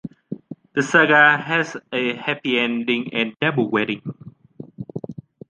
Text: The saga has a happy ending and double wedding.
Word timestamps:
The 0.73 0.81
saga 0.81 1.37
has 1.37 1.77
a 1.93 2.15
happy 2.15 2.57
ending 2.57 3.13
and 3.13 3.35
double 3.39 3.69
wedding. 3.69 4.01